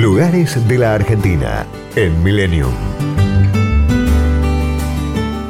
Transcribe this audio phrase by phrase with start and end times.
[0.00, 2.70] Lugares de la Argentina en Millennium.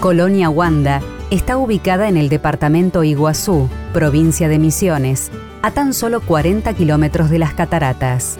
[0.00, 5.30] Colonia Wanda está ubicada en el departamento Iguazú, provincia de Misiones,
[5.60, 8.38] a tan solo 40 kilómetros de las cataratas.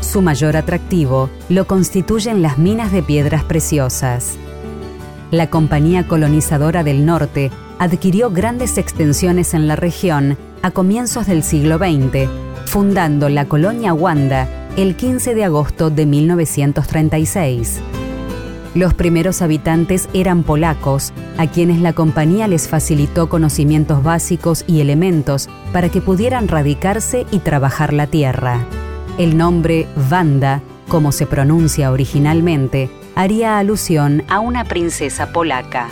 [0.00, 4.36] Su mayor atractivo lo constituyen las minas de piedras preciosas.
[5.32, 7.50] La Compañía Colonizadora del Norte
[7.80, 12.28] adquirió grandes extensiones en la región a comienzos del siglo XX,
[12.66, 17.80] fundando la colonia Wanda el 15 de agosto de 1936.
[18.74, 25.48] Los primeros habitantes eran polacos, a quienes la compañía les facilitó conocimientos básicos y elementos
[25.72, 28.64] para que pudieran radicarse y trabajar la tierra.
[29.18, 35.88] El nombre Wanda, como se pronuncia originalmente, haría alusión a una princesa polaca.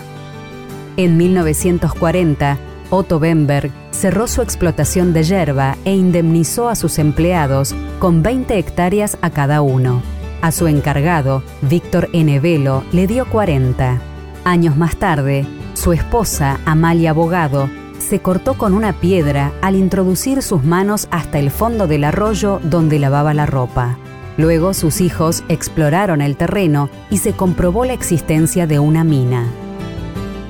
[0.97, 2.59] En 1940,
[2.91, 9.19] Otto Bemberg cerró su explotación de yerba e indemnizó a sus empleados con 20 hectáreas
[9.21, 10.03] a cada uno.
[10.41, 12.39] A su encargado, Víctor N.
[12.41, 14.01] Velo, le dio 40.
[14.45, 20.65] Años más tarde, su esposa, Amalia Abogado, se cortó con una piedra al introducir sus
[20.65, 23.99] manos hasta el fondo del arroyo donde lavaba la ropa.
[24.39, 29.47] Luego sus hijos exploraron el terreno y se comprobó la existencia de una mina.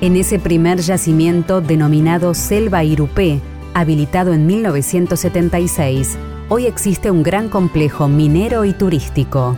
[0.01, 3.41] En ese primer yacimiento denominado Selva Irupé,
[3.73, 9.57] habilitado en 1976, hoy existe un gran complejo minero y turístico.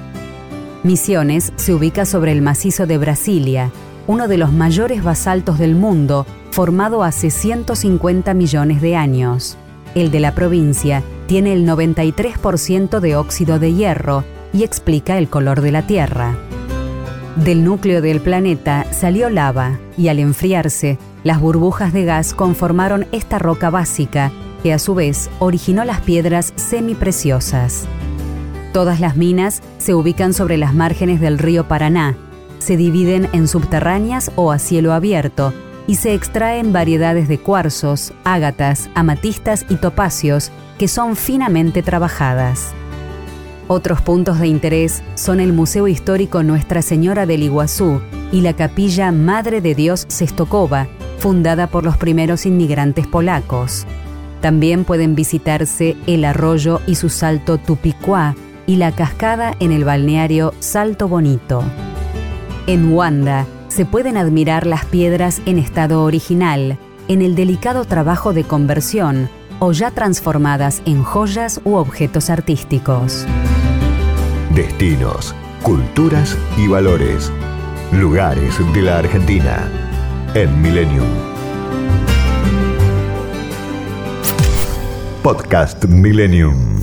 [0.82, 3.72] Misiones se ubica sobre el macizo de Brasilia,
[4.08, 9.58] uno de los mayores basaltos del mundo, formado hace 150 millones de años.
[9.94, 15.62] El de la provincia tiene el 93% de óxido de hierro y explica el color
[15.62, 16.36] de la Tierra.
[17.36, 23.40] Del núcleo del planeta salió lava y al enfriarse, las burbujas de gas conformaron esta
[23.40, 24.32] roca básica
[24.64, 27.88] que a su vez originó las piedras semipreciosas.
[28.74, 32.18] Todas las minas se ubican sobre las márgenes del río Paraná,
[32.60, 35.54] se dividen en subterráneas o a cielo abierto
[35.88, 42.74] y se extraen variedades de cuarzos, ágatas, amatistas y topacios que son finamente trabajadas.
[43.74, 49.14] Otros puntos de interés son el Museo Histórico Nuestra Señora del Iguazú y la Capilla
[49.14, 50.90] Madre de Dios Sestokova,
[51.20, 53.86] fundada por los primeros inmigrantes polacos.
[54.42, 58.36] También pueden visitarse el arroyo y su salto Tupicuá
[58.68, 61.64] y la cascada en el balneario Salto Bonito.
[62.68, 66.78] En Wanda se pueden admirar las piedras en estado original,
[67.08, 73.26] en el delicado trabajo de conversión o ya transformadas en joyas u objetos artísticos.
[74.56, 77.32] Destinos, culturas y valores.
[77.94, 79.70] Lugares de la Argentina
[80.34, 81.08] en Millennium.
[85.24, 86.82] Podcast Millennium.